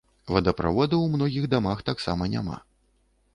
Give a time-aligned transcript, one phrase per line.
[0.35, 2.57] Водаправода ў многіх дамах таксама няма.